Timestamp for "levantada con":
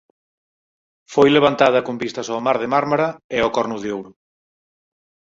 1.37-1.95